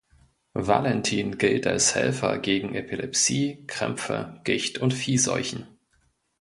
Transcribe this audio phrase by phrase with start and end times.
[0.55, 5.67] Valentin gilt als Helfer gegen Epilepsie, Krämpfe, Gicht und Viehseuchen.